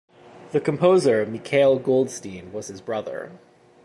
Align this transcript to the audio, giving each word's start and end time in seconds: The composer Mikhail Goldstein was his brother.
The 0.51 0.59
composer 0.59 1.27
Mikhail 1.27 1.77
Goldstein 1.77 2.51
was 2.51 2.69
his 2.69 2.81
brother. 2.81 3.33